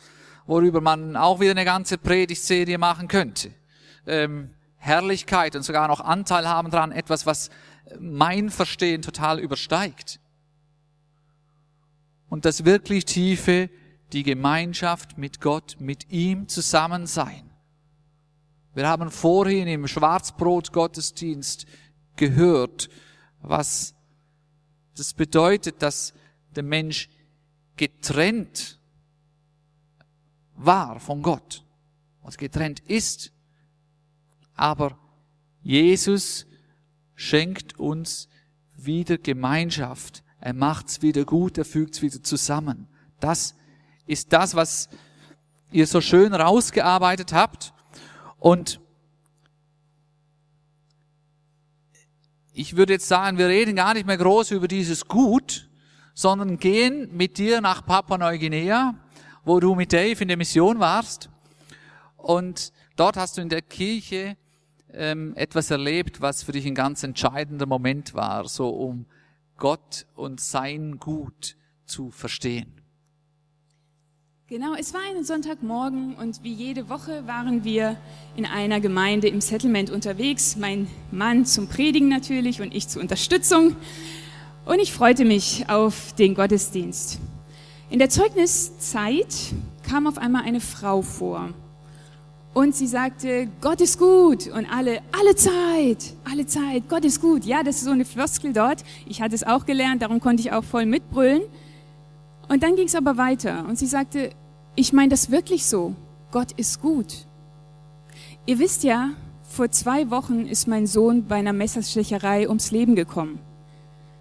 worüber 0.46 0.80
man 0.80 1.16
auch 1.16 1.40
wieder 1.40 1.52
eine 1.52 1.64
ganze 1.64 1.98
Predigtserie 1.98 2.78
machen 2.78 3.08
könnte. 3.08 3.52
Ähm, 4.06 4.54
Herrlichkeit 4.76 5.54
und 5.56 5.62
sogar 5.62 5.88
noch 5.88 6.00
Anteil 6.00 6.48
haben 6.48 6.70
dran, 6.70 6.92
etwas, 6.92 7.26
was 7.26 7.50
mein 7.98 8.50
Verstehen 8.50 9.02
total 9.02 9.38
übersteigt. 9.38 10.20
Und 12.28 12.44
das 12.44 12.64
wirklich 12.64 13.04
tiefe, 13.04 13.70
die 14.12 14.22
Gemeinschaft 14.22 15.18
mit 15.18 15.40
Gott, 15.40 15.76
mit 15.78 16.10
ihm 16.10 16.48
zusammen 16.48 17.06
sein. 17.06 17.50
Wir 18.74 18.88
haben 18.88 19.10
vorhin 19.10 19.66
im 19.66 19.88
Schwarzbrot 19.88 20.72
Gottesdienst 20.72 21.66
gehört, 22.18 22.90
was 23.40 23.94
das 24.94 25.14
bedeutet, 25.14 25.80
dass 25.80 26.12
der 26.54 26.62
Mensch 26.62 27.08
getrennt 27.76 28.78
war 30.54 31.00
von 31.00 31.22
Gott 31.22 31.64
und 32.20 32.36
getrennt 32.36 32.80
ist. 32.80 33.32
Aber 34.54 34.98
Jesus 35.62 36.46
schenkt 37.14 37.78
uns 37.78 38.28
wieder 38.76 39.18
Gemeinschaft. 39.18 40.24
Er 40.40 40.52
macht's 40.52 41.00
wieder 41.00 41.24
gut, 41.24 41.58
er 41.58 41.64
fügt's 41.64 42.02
wieder 42.02 42.22
zusammen. 42.22 42.88
Das 43.20 43.54
ist 44.06 44.32
das, 44.32 44.54
was 44.54 44.88
ihr 45.70 45.86
so 45.86 46.00
schön 46.00 46.34
rausgearbeitet 46.34 47.32
habt. 47.32 47.72
Und 48.38 48.80
ich 52.58 52.76
würde 52.76 52.94
jetzt 52.94 53.06
sagen, 53.06 53.38
wir 53.38 53.46
reden 53.46 53.76
gar 53.76 53.94
nicht 53.94 54.04
mehr 54.04 54.16
groß 54.16 54.50
über 54.50 54.66
dieses 54.66 55.06
Gut, 55.06 55.68
sondern 56.12 56.58
gehen 56.58 57.08
mit 57.16 57.38
dir 57.38 57.60
nach 57.60 57.86
Papua-Neuguinea, 57.86 58.94
wo 59.44 59.60
du 59.60 59.76
mit 59.76 59.92
Dave 59.92 60.20
in 60.20 60.26
der 60.26 60.36
Mission 60.36 60.80
warst. 60.80 61.30
Und 62.16 62.72
dort 62.96 63.16
hast 63.16 63.38
du 63.38 63.42
in 63.42 63.48
der 63.48 63.62
Kirche 63.62 64.36
ähm, 64.92 65.34
etwas 65.36 65.70
erlebt, 65.70 66.20
was 66.20 66.42
für 66.42 66.50
dich 66.50 66.66
ein 66.66 66.74
ganz 66.74 67.04
entscheidender 67.04 67.66
Moment 67.66 68.14
war, 68.14 68.48
so 68.48 68.70
um 68.70 69.06
Gott 69.56 70.06
und 70.16 70.40
sein 70.40 70.98
Gut 70.98 71.56
zu 71.86 72.10
verstehen. 72.10 72.77
Genau, 74.50 74.72
es 74.78 74.94
war 74.94 75.02
ein 75.14 75.24
Sonntagmorgen 75.24 76.14
und 76.14 76.42
wie 76.42 76.54
jede 76.54 76.88
Woche 76.88 77.26
waren 77.26 77.64
wir 77.64 77.98
in 78.34 78.46
einer 78.46 78.80
Gemeinde 78.80 79.28
im 79.28 79.42
Settlement 79.42 79.90
unterwegs. 79.90 80.56
Mein 80.56 80.86
Mann 81.10 81.44
zum 81.44 81.68
Predigen 81.68 82.08
natürlich 82.08 82.62
und 82.62 82.74
ich 82.74 82.88
zur 82.88 83.02
Unterstützung. 83.02 83.76
Und 84.64 84.78
ich 84.80 84.90
freute 84.90 85.26
mich 85.26 85.68
auf 85.68 86.14
den 86.14 86.34
Gottesdienst. 86.34 87.18
In 87.90 87.98
der 87.98 88.08
Zeugniszeit 88.08 89.26
kam 89.82 90.06
auf 90.06 90.16
einmal 90.16 90.44
eine 90.44 90.60
Frau 90.60 91.02
vor. 91.02 91.50
Und 92.54 92.74
sie 92.74 92.86
sagte, 92.86 93.48
Gott 93.60 93.82
ist 93.82 93.98
gut. 93.98 94.46
Und 94.46 94.64
alle, 94.64 95.02
alle 95.12 95.36
Zeit, 95.36 96.14
alle 96.24 96.46
Zeit, 96.46 96.88
Gott 96.88 97.04
ist 97.04 97.20
gut. 97.20 97.44
Ja, 97.44 97.62
das 97.62 97.76
ist 97.76 97.84
so 97.84 97.90
eine 97.90 98.06
Floskel 98.06 98.54
dort. 98.54 98.82
Ich 99.06 99.20
hatte 99.20 99.34
es 99.34 99.44
auch 99.44 99.66
gelernt, 99.66 100.00
darum 100.00 100.20
konnte 100.20 100.40
ich 100.40 100.52
auch 100.52 100.64
voll 100.64 100.86
mitbrüllen. 100.86 101.42
Und 102.48 102.62
dann 102.62 102.76
ging 102.76 102.86
es 102.86 102.94
aber 102.94 103.16
weiter 103.16 103.66
und 103.68 103.78
sie 103.78 103.86
sagte, 103.86 104.30
ich 104.74 104.92
meine 104.92 105.10
das 105.10 105.30
wirklich 105.30 105.66
so, 105.66 105.94
Gott 106.30 106.52
ist 106.52 106.80
gut. 106.80 107.26
Ihr 108.46 108.58
wisst 108.58 108.84
ja, 108.84 109.10
vor 109.42 109.70
zwei 109.70 110.10
Wochen 110.10 110.46
ist 110.46 110.66
mein 110.66 110.86
Sohn 110.86 111.26
bei 111.26 111.36
einer 111.36 111.52
Messerstecherei 111.52 112.48
ums 112.48 112.70
Leben 112.70 112.94
gekommen. 112.94 113.38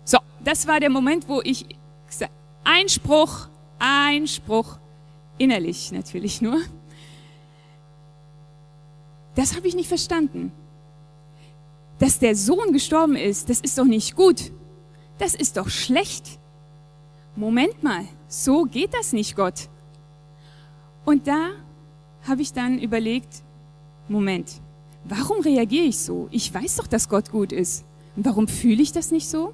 So, 0.04 0.18
das 0.44 0.68
war 0.68 0.80
der 0.80 0.90
Moment, 0.90 1.28
wo 1.30 1.42
ich 1.44 1.66
Einspruch, 2.64 3.48
Einspruch. 3.80 4.78
innerlich 5.38 5.92
natürlich 5.92 6.42
nur. 6.42 6.60
Das 9.36 9.56
habe 9.56 9.68
ich 9.68 9.76
nicht 9.76 9.88
verstanden. 9.88 10.52
Dass 12.00 12.20
der 12.20 12.36
Sohn 12.36 12.74
gestorben 12.74 13.16
ist, 13.16 13.50
das 13.50 13.60
ist 13.60 13.78
doch 13.78 13.86
nicht 13.86 14.16
gut. 14.16 14.52
Das 15.20 15.36
ist 15.36 15.58
doch 15.58 15.70
schlecht. 15.70 16.40
Moment 17.36 17.84
mal, 17.84 18.06
so 18.28 18.64
geht 18.64 18.94
das 18.94 19.14
nicht, 19.14 19.36
Gott. 19.36 19.70
Und 21.06 21.28
da 21.28 21.52
habe 22.28 22.42
ich 22.42 22.54
dann 22.54 22.80
überlegt, 22.80 23.44
Moment, 24.08 24.62
warum 25.06 25.42
reagiere 25.42 25.86
ich 25.86 26.00
so? 26.00 26.28
Ich 26.32 26.54
weiß 26.54 26.78
doch, 26.78 26.88
dass 26.88 27.10
Gott 27.10 27.32
gut 27.32 27.52
ist. 27.52 27.86
Und 28.16 28.26
warum 28.26 28.48
fühle 28.48 28.82
ich 28.82 28.92
das 28.92 29.12
nicht 29.12 29.30
so? 29.30 29.54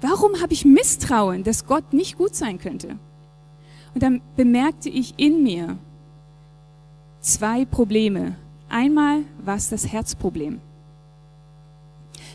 Warum 0.00 0.40
habe 0.40 0.52
ich 0.52 0.64
Misstrauen, 0.64 1.44
dass 1.44 1.66
Gott 1.66 1.92
nicht 1.92 2.16
gut 2.16 2.34
sein 2.34 2.58
könnte? 2.58 2.98
Und 3.94 4.02
dann 4.02 4.20
bemerkte 4.36 4.88
ich 4.88 5.14
in 5.18 5.42
mir 5.42 5.76
zwei 7.20 7.64
Probleme. 7.64 8.36
Einmal 8.68 9.22
war 9.44 9.56
es 9.56 9.68
das 9.68 9.92
Herzproblem. 9.92 10.60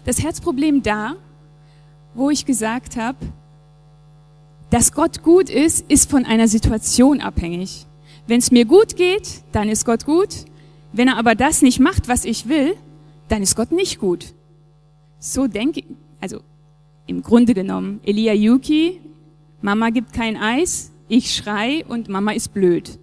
Das 0.04 0.22
Herzproblem 0.22 0.84
da, 0.84 1.16
wo 2.14 2.30
ich 2.30 2.46
gesagt 2.46 2.98
habe, 2.98 3.18
dass 4.76 4.92
Gott 4.92 5.24
gut 5.24 5.50
ist, 5.50 5.90
ist 5.90 6.12
von 6.12 6.26
einer 6.26 6.50
Situation 6.50 7.22
abhängig. 7.22 7.86
Wenn 8.28 8.40
es 8.40 8.52
mir 8.52 8.66
gut 8.66 8.98
geht, 8.98 9.42
dann 9.54 9.70
ist 9.70 9.86
Gott 9.86 10.04
gut. 10.04 10.44
Wenn 10.92 11.08
er 11.08 11.16
aber 11.16 11.34
das 11.34 11.62
nicht 11.62 11.80
macht, 11.80 12.10
was 12.10 12.26
ich 12.26 12.50
will, 12.50 12.76
dann 13.30 13.42
ist 13.42 13.56
Gott 13.56 13.72
nicht 13.72 14.00
gut. 14.00 14.34
So 15.18 15.48
denke 15.48 15.80
ich, 15.80 15.86
also 16.20 16.42
im 17.08 17.22
Grunde 17.22 17.54
genommen, 17.54 18.02
Elia 18.04 18.34
Yuki, 18.34 19.00
Mama 19.62 19.92
gibt 19.92 20.12
kein 20.12 20.36
Eis, 20.36 20.92
ich 21.08 21.34
schrei 21.34 21.86
und 21.88 22.10
Mama 22.10 22.34
ist 22.34 22.54
blöd. 22.54 23.00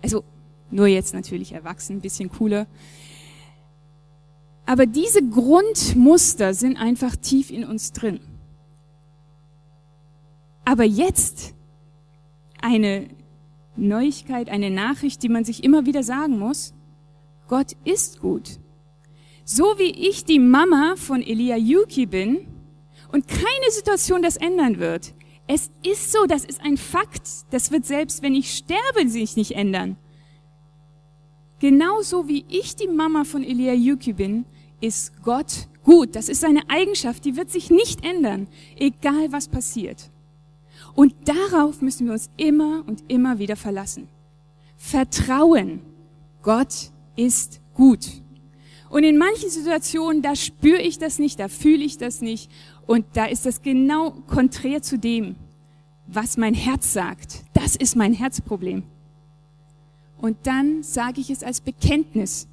Also 0.00 0.24
nur 0.70 0.86
jetzt 0.86 1.12
natürlich 1.12 1.52
erwachsen, 1.52 2.00
bisschen 2.00 2.30
cooler. 2.30 2.66
Aber 4.64 4.86
diese 4.86 5.20
Grundmuster 5.22 6.54
sind 6.54 6.78
einfach 6.78 7.14
tief 7.14 7.50
in 7.50 7.66
uns 7.66 7.92
drin. 7.92 8.20
Aber 10.64 10.84
jetzt 10.84 11.54
eine 12.60 13.08
Neuigkeit, 13.76 14.48
eine 14.48 14.70
Nachricht, 14.70 15.22
die 15.22 15.28
man 15.28 15.44
sich 15.44 15.64
immer 15.64 15.86
wieder 15.86 16.02
sagen 16.02 16.38
muss. 16.38 16.74
Gott 17.48 17.72
ist 17.84 18.20
gut. 18.20 18.58
So 19.44 19.64
wie 19.78 20.08
ich 20.08 20.24
die 20.24 20.38
Mama 20.38 20.94
von 20.96 21.22
Elia 21.22 21.56
Yuki 21.56 22.06
bin 22.06 22.46
und 23.12 23.28
keine 23.28 23.70
Situation 23.70 24.22
das 24.22 24.36
ändern 24.36 24.78
wird. 24.78 25.14
Es 25.46 25.70
ist 25.84 26.12
so, 26.12 26.24
das 26.26 26.44
ist 26.44 26.62
ein 26.62 26.78
Fakt. 26.78 27.28
Das 27.50 27.70
wird 27.70 27.84
selbst, 27.84 28.22
wenn 28.22 28.34
ich 28.34 28.54
sterbe, 28.54 29.08
sich 29.08 29.36
nicht 29.36 29.52
ändern. 29.52 29.96
Genauso 31.58 32.28
wie 32.28 32.46
ich 32.48 32.76
die 32.76 32.88
Mama 32.88 33.24
von 33.24 33.44
Elia 33.44 33.74
Yuki 33.74 34.14
bin, 34.14 34.46
ist 34.80 35.22
Gott 35.22 35.68
gut. 35.82 36.16
Das 36.16 36.28
ist 36.28 36.40
seine 36.40 36.62
Eigenschaft, 36.68 37.24
die 37.24 37.36
wird 37.36 37.50
sich 37.50 37.70
nicht 37.70 38.04
ändern, 38.04 38.48
egal 38.76 39.32
was 39.32 39.48
passiert. 39.48 40.10
Und 40.94 41.14
darauf 41.24 41.82
müssen 41.82 42.06
wir 42.06 42.12
uns 42.12 42.30
immer 42.36 42.84
und 42.86 43.02
immer 43.08 43.38
wieder 43.38 43.56
verlassen. 43.56 44.08
Vertrauen. 44.76 45.80
Gott 46.42 46.90
ist 47.16 47.60
gut. 47.74 48.06
Und 48.90 49.02
in 49.02 49.18
manchen 49.18 49.50
Situationen, 49.50 50.22
da 50.22 50.36
spüre 50.36 50.80
ich 50.80 50.98
das 50.98 51.18
nicht, 51.18 51.40
da 51.40 51.48
fühle 51.48 51.82
ich 51.82 51.98
das 51.98 52.20
nicht. 52.20 52.50
Und 52.86 53.06
da 53.14 53.24
ist 53.24 53.44
das 53.44 53.62
genau 53.62 54.12
konträr 54.28 54.82
zu 54.82 54.98
dem, 54.98 55.36
was 56.06 56.36
mein 56.36 56.54
Herz 56.54 56.92
sagt. 56.92 57.44
Das 57.54 57.74
ist 57.76 57.96
mein 57.96 58.12
Herzproblem. 58.12 58.84
Und 60.18 60.36
dann 60.44 60.82
sage 60.82 61.20
ich 61.20 61.30
es 61.30 61.42
als 61.42 61.60
Bekenntnis. 61.60 62.46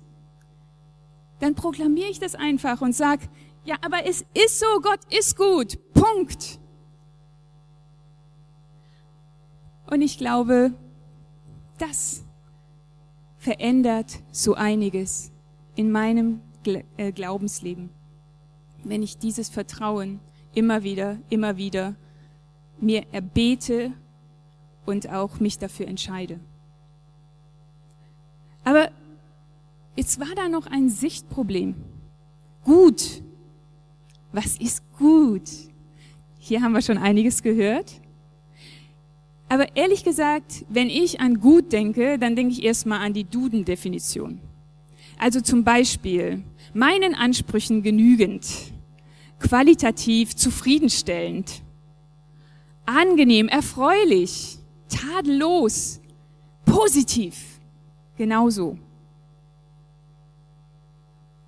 Dann 1.40 1.54
proklamiere 1.54 2.10
ich 2.10 2.20
das 2.20 2.36
einfach 2.36 2.82
und 2.82 2.96
sage, 2.96 3.28
ja, 3.64 3.76
aber 3.82 4.06
es 4.06 4.26
ist 4.34 4.60
so, 4.60 4.66
Gott 4.82 5.00
ist 5.10 5.38
gut. 5.38 5.78
Punkt. 5.94 6.60
Und 9.92 10.02
ich 10.02 10.18
glaube, 10.18 10.74
das 11.78 12.24
verändert 13.38 14.20
so 14.32 14.54
einiges 14.54 15.34
in 15.76 15.92
meinem 15.92 16.40
äh, 16.96 17.12
Glaubensleben, 17.12 17.90
wenn 18.86 19.04
ich 19.04 19.18
dieses 19.18 19.50
Vertrauen 19.50 20.22
immer 20.54 20.84
wieder, 20.84 21.20
immer 21.30 21.58
wieder 21.58 21.96
mir 22.80 23.06
erbete 23.12 23.92
und 24.86 25.10
auch 25.10 25.42
mich 25.42 25.60
dafür 25.60 25.90
entscheide. 25.90 26.40
Aber 28.64 28.92
jetzt 29.98 30.22
war 30.22 30.34
da 30.36 30.48
noch 30.48 30.68
ein 30.68 30.88
Sichtproblem. 30.88 31.76
Gut. 32.64 33.24
Was 34.32 34.56
ist 34.56 34.84
gut? 34.98 35.50
Hier 36.40 36.62
haben 36.62 36.72
wir 36.72 36.82
schon 36.82 36.98
einiges 36.98 37.44
gehört. 37.44 38.01
Aber 39.52 39.76
ehrlich 39.76 40.06
gesagt, 40.06 40.64
wenn 40.70 40.90
ich 40.90 41.20
an 41.20 41.42
gut 41.42 41.74
denke, 41.74 42.18
dann 42.18 42.38
denke 42.38 42.54
ich 42.54 42.64
erstmal 42.64 43.06
an 43.06 43.12
die 43.12 43.26
Duden-Definition. 43.26 44.40
Also 45.18 45.42
zum 45.42 45.66
Beispiel 45.66 46.42
meinen 46.74 47.14
Ansprüchen 47.14 47.84
genügend, 47.84 48.48
qualitativ 49.40 50.38
zufriedenstellend, 50.38 51.64
angenehm, 52.86 53.50
erfreulich, 53.50 54.58
tadellos, 54.88 56.00
positiv, 56.64 57.60
genauso. 58.16 58.80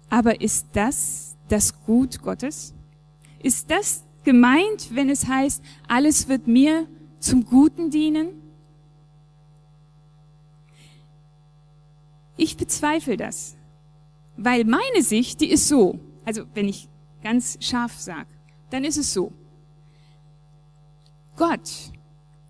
Aber 0.09 0.41
ist 0.41 0.67
das 0.73 1.37
das 1.47 1.73
Gut 1.85 2.21
Gottes? 2.21 2.73
Ist 3.41 3.71
das 3.71 4.03
gemeint, 4.25 4.89
wenn 4.91 5.09
es 5.09 5.25
heißt, 5.25 5.63
alles 5.87 6.27
wird 6.27 6.47
mir 6.47 6.85
zum 7.23 7.45
Guten 7.45 7.89
dienen? 7.89 8.29
Ich 12.35 12.57
bezweifle 12.57 13.17
das, 13.17 13.55
weil 14.37 14.65
meine 14.65 15.01
Sicht, 15.01 15.41
die 15.41 15.49
ist 15.49 15.67
so, 15.67 15.99
also 16.25 16.43
wenn 16.53 16.67
ich 16.67 16.89
ganz 17.23 17.57
scharf 17.61 17.97
sage, 17.99 18.27
dann 18.69 18.83
ist 18.83 18.97
es 18.97 19.13
so. 19.13 19.31
Gott, 21.35 21.91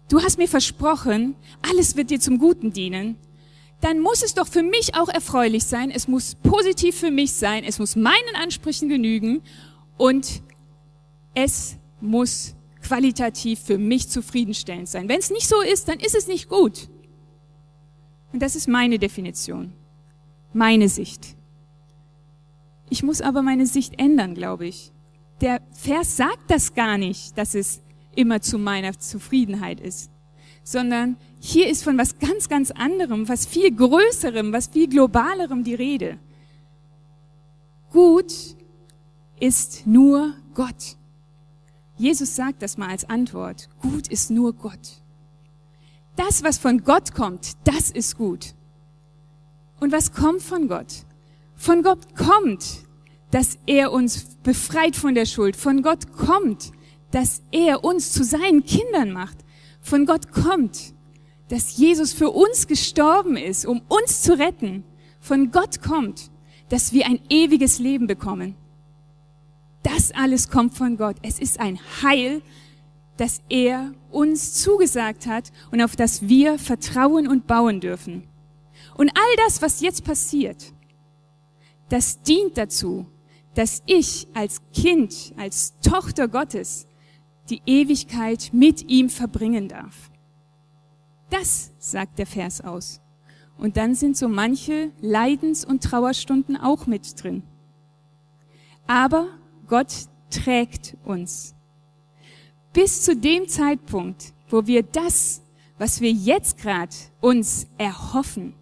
du 0.09 0.21
hast 0.21 0.37
mir 0.37 0.47
versprochen, 0.47 1.35
alles 1.61 1.95
wird 1.95 2.09
dir 2.09 2.19
zum 2.19 2.39
Guten 2.39 2.73
dienen, 2.73 3.17
dann 3.81 3.99
muss 3.99 4.23
es 4.23 4.33
doch 4.33 4.47
für 4.47 4.63
mich 4.63 4.95
auch 4.95 5.09
erfreulich 5.09 5.65
sein, 5.65 5.91
es 5.91 6.07
muss 6.07 6.35
positiv 6.35 6.97
für 6.97 7.11
mich 7.11 7.33
sein, 7.33 7.65
es 7.65 7.79
muss 7.79 7.97
meinen 7.97 8.35
Ansprüchen 8.41 8.87
genügen. 8.87 9.41
Und 9.97 10.41
es 11.35 11.77
muss 11.99 12.55
qualitativ 12.83 13.59
für 13.59 13.77
mich 13.77 14.09
zufriedenstellend 14.09 14.87
sein. 14.87 15.09
Wenn 15.09 15.19
es 15.19 15.31
nicht 15.31 15.47
so 15.47 15.61
ist, 15.61 15.87
dann 15.87 15.99
ist 15.99 16.15
es 16.15 16.27
nicht 16.27 16.49
gut. 16.49 16.89
Und 18.31 18.41
das 18.41 18.55
ist 18.55 18.67
meine 18.67 18.99
Definition, 18.99 19.73
meine 20.53 20.89
Sicht. 20.89 21.35
Ich 22.89 23.03
muss 23.03 23.21
aber 23.21 23.41
meine 23.41 23.65
Sicht 23.65 23.99
ändern, 23.99 24.35
glaube 24.35 24.67
ich. 24.67 24.91
Der 25.41 25.61
Vers 25.71 26.17
sagt 26.17 26.49
das 26.49 26.73
gar 26.73 26.97
nicht, 26.97 27.37
dass 27.37 27.55
es 27.55 27.81
immer 28.15 28.41
zu 28.41 28.57
meiner 28.59 28.97
Zufriedenheit 28.99 29.79
ist, 29.79 30.11
sondern 30.63 31.17
hier 31.39 31.69
ist 31.69 31.83
von 31.83 31.97
was 31.97 32.19
ganz, 32.19 32.49
ganz 32.49 32.71
anderem, 32.71 33.27
was 33.27 33.45
viel 33.45 33.75
Größerem, 33.75 34.53
was 34.53 34.67
viel 34.67 34.87
Globalerem 34.87 35.63
die 35.63 35.75
Rede. 35.75 36.19
Gut 37.91 38.33
ist 39.39 39.85
nur 39.85 40.33
Gott. 40.53 40.97
Jesus 41.97 42.35
sagt 42.35 42.61
das 42.61 42.77
mal 42.77 42.89
als 42.89 43.09
Antwort. 43.09 43.69
Gut 43.81 44.07
ist 44.07 44.31
nur 44.31 44.53
Gott. 44.53 45.01
Das, 46.15 46.43
was 46.43 46.57
von 46.57 46.83
Gott 46.83 47.13
kommt, 47.13 47.53
das 47.63 47.89
ist 47.91 48.17
gut. 48.17 48.53
Und 49.79 49.91
was 49.91 50.11
kommt 50.11 50.41
von 50.41 50.67
Gott? 50.67 51.05
Von 51.55 51.83
Gott 51.83 52.15
kommt, 52.15 52.83
dass 53.31 53.57
er 53.65 53.91
uns 53.91 54.35
befreit 54.43 54.95
von 54.95 55.15
der 55.15 55.25
Schuld. 55.25 55.55
Von 55.55 55.81
Gott 55.81 56.11
kommt, 56.13 56.71
dass 57.11 57.41
er 57.51 57.83
uns 57.83 58.11
zu 58.11 58.23
seinen 58.23 58.63
Kindern 58.63 59.11
macht. 59.11 59.37
Von 59.81 60.05
Gott 60.05 60.31
kommt, 60.31 60.93
dass 61.49 61.77
Jesus 61.77 62.13
für 62.13 62.29
uns 62.29 62.67
gestorben 62.67 63.37
ist, 63.37 63.65
um 63.65 63.81
uns 63.87 64.21
zu 64.21 64.37
retten. 64.37 64.83
Von 65.19 65.51
Gott 65.51 65.81
kommt, 65.81 66.31
dass 66.69 66.93
wir 66.93 67.05
ein 67.05 67.19
ewiges 67.29 67.79
Leben 67.79 68.07
bekommen. 68.07 68.55
Das 69.83 70.11
alles 70.11 70.49
kommt 70.49 70.75
von 70.75 70.97
Gott. 70.97 71.17
Es 71.21 71.39
ist 71.39 71.59
ein 71.59 71.77
Heil, 72.01 72.41
das 73.17 73.41
er 73.49 73.93
uns 74.09 74.53
zugesagt 74.55 75.27
hat 75.27 75.51
und 75.71 75.81
auf 75.81 75.95
das 75.95 76.27
wir 76.27 76.57
vertrauen 76.57 77.27
und 77.27 77.47
bauen 77.47 77.79
dürfen. 77.79 78.27
Und 78.95 79.09
all 79.09 79.35
das, 79.45 79.61
was 79.61 79.81
jetzt 79.81 80.03
passiert, 80.03 80.73
das 81.89 82.21
dient 82.21 82.57
dazu, 82.57 83.05
dass 83.55 83.83
ich 83.85 84.27
als 84.33 84.61
Kind, 84.73 85.33
als 85.37 85.79
Tochter 85.81 86.27
Gottes 86.27 86.87
die 87.49 87.61
Ewigkeit 87.65 88.49
mit 88.53 88.89
ihm 88.89 89.09
verbringen 89.09 89.67
darf. 89.67 90.09
Das 91.29 91.71
sagt 91.77 92.19
der 92.19 92.25
Vers 92.25 92.61
aus. 92.61 93.01
Und 93.57 93.77
dann 93.77 93.95
sind 93.95 94.17
so 94.17 94.27
manche 94.27 94.91
Leidens- 95.01 95.65
und 95.65 95.83
Trauerstunden 95.83 96.57
auch 96.57 96.87
mit 96.87 97.21
drin. 97.21 97.43
Aber 98.87 99.27
Gott 99.67 99.93
trägt 100.29 100.97
uns. 101.05 101.55
Bis 102.73 103.03
zu 103.03 103.15
dem 103.15 103.47
Zeitpunkt, 103.47 104.33
wo 104.49 104.65
wir 104.65 104.83
das, 104.83 105.41
was 105.77 106.01
wir 106.01 106.11
jetzt 106.11 106.57
gerade 106.57 106.95
uns 107.21 107.67
erhoffen, 107.77 108.53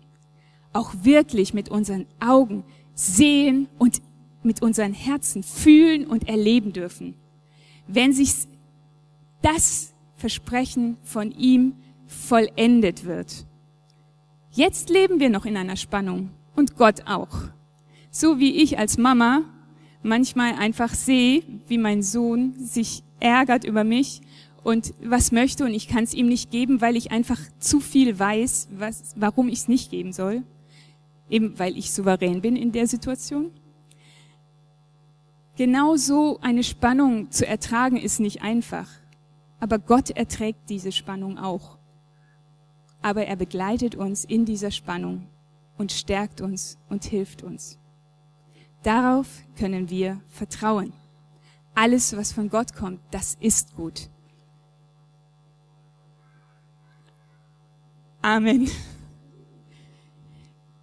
auch 0.74 0.94
wirklich 1.04 1.54
mit 1.54 1.70
unseren 1.70 2.06
Augen 2.20 2.64
sehen 2.94 3.68
und 3.78 4.02
mit 4.44 4.62
unseren 4.62 4.94
Herzen 4.94 5.44
fühlen 5.44 6.08
und 6.08 6.28
erleben 6.28 6.74
dürfen. 6.74 7.16
Wenn 7.88 8.14
sich 8.14 8.34
das 9.42 9.94
Versprechen 10.16 10.98
von 11.04 11.32
ihm 11.32 11.74
vollendet 12.06 13.06
wird. 13.06 13.46
Jetzt 14.52 14.90
leben 14.90 15.20
wir 15.20 15.30
noch 15.30 15.46
in 15.46 15.58
einer 15.58 15.78
Spannung 15.78 16.30
und 16.56 16.76
Gott 16.76 17.08
auch. 17.08 17.36
So 18.12 18.40
wie 18.40 18.58
ich 18.58 18.78
als 18.78 18.98
Mama 18.98 19.44
manchmal 20.04 20.54
einfach 20.54 20.94
sehe, 20.94 21.44
wie 21.68 21.78
mein 21.78 22.04
Sohn 22.04 22.54
sich 22.58 23.04
ärgert 23.20 23.64
über 23.64 23.84
mich 23.84 24.22
und 24.64 24.94
was 25.04 25.32
möchte 25.32 25.64
und 25.66 25.74
ich 25.74 25.88
kann 25.88 26.04
es 26.04 26.14
ihm 26.14 26.28
nicht 26.28 26.52
geben, 26.52 26.82
weil 26.82 26.96
ich 26.96 27.12
einfach 27.12 27.40
zu 27.60 27.80
viel 27.80 28.18
weiß, 28.18 28.70
was, 28.72 29.14
warum 29.16 29.48
ich 29.48 29.60
es 29.60 29.68
nicht 29.68 29.90
geben 29.90 30.14
soll. 30.14 30.44
Eben 31.30 31.58
weil 31.58 31.78
ich 31.78 31.94
souverän 31.94 32.42
bin 32.42 32.56
in 32.56 32.72
der 32.72 32.88
Situation. 32.88 33.52
Genau 35.56 35.96
so 35.96 36.40
eine 36.42 36.64
Spannung 36.64 37.32
zu 37.32 37.48
ertragen 37.48 37.98
ist 37.98 38.20
nicht 38.20 38.42
einfach. 38.42 38.88
Aber 39.60 39.80
Gott 39.80 40.10
erträgt 40.10 40.70
diese 40.70 40.92
Spannung 40.92 41.38
auch. 41.38 41.78
Aber 43.02 43.26
er 43.26 43.36
begleitet 43.36 43.96
uns 43.96 44.26
in 44.26 44.46
dieser 44.46 44.72
Spannung 44.72 45.28
und 45.78 45.92
stärkt 45.92 46.42
uns 46.42 46.78
und 46.90 47.06
hilft 47.06 47.44
uns. 47.44 47.81
Darauf 48.84 49.28
können 49.58 49.90
wir 49.90 50.22
vertrauen. 50.30 50.94
Alles, 51.76 52.16
was 52.18 52.34
von 52.34 52.50
Gott 52.50 52.76
kommt, 52.76 53.00
das 53.12 53.38
ist 53.40 53.76
gut. 53.76 54.10
Amen. 58.22 58.70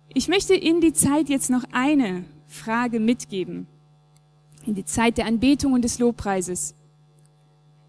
Ich 0.08 0.28
möchte 0.28 0.54
in 0.54 0.80
die 0.80 0.92
Zeit 0.92 1.28
jetzt 1.28 1.50
noch 1.50 1.64
eine 1.70 2.24
Frage 2.46 2.98
mitgeben. 2.98 3.66
In 4.64 4.74
die 4.74 4.84
Zeit 4.84 5.18
der 5.18 5.26
Anbetung 5.26 5.72
und 5.72 5.82
des 5.82 5.98
Lobpreises. 5.98 6.74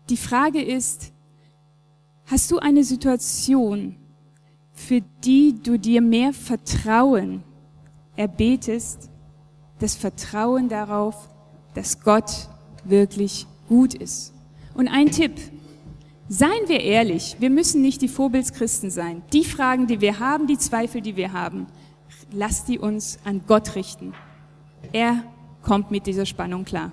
Die 0.10 0.18
Frage 0.18 0.62
ist, 0.62 1.14
hast 2.26 2.52
du 2.52 2.60
eine 2.60 2.84
Situation, 2.84 3.96
für 4.72 5.02
die 5.24 5.60
du 5.62 5.78
dir 5.78 6.02
mehr 6.02 6.34
Vertrauen 6.34 7.44
erbetest, 8.16 9.10
das 9.80 9.96
Vertrauen 9.96 10.70
darauf, 10.70 11.30
dass 11.74 12.02
Gott 12.02 12.50
wirklich 12.84 13.48
gut 13.68 13.94
ist. 13.94 14.34
Und 14.74 14.88
ein 14.88 15.12
Tipp, 15.12 15.34
seien 16.28 16.68
wir 16.68 16.82
ehrlich, 16.82 17.38
wir 17.40 17.50
müssen 17.50 17.82
nicht 17.82 18.02
die 18.02 18.08
Vorbildschristen 18.08 18.92
sein. 18.92 19.22
Die 19.34 19.44
Fragen, 19.44 19.88
die 19.88 20.02
wir 20.02 20.20
haben, 20.20 20.48
die 20.48 20.58
Zweifel, 20.58 21.02
die 21.02 21.16
wir 21.16 21.34
haben, 21.34 21.68
lass 22.32 22.66
die 22.66 22.80
uns 22.80 23.20
an 23.24 23.42
Gott 23.48 23.76
richten. 23.76 24.14
Er 24.92 25.24
kommt 25.64 25.92
mit 25.92 26.08
dieser 26.08 26.26
Spannung 26.26 26.66
klar. 26.66 26.92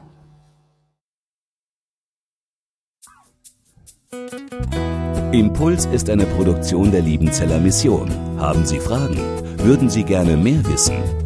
Impuls 5.32 5.86
ist 5.86 6.08
eine 6.08 6.24
Produktion 6.24 6.90
der 6.90 7.02
Liebenzeller 7.02 7.58
Mission. 7.58 8.10
Haben 8.38 8.64
Sie 8.64 8.78
Fragen? 8.78 9.18
Würden 9.58 9.90
Sie 9.90 10.04
gerne 10.04 10.36
mehr 10.36 10.64
wissen? 10.66 11.25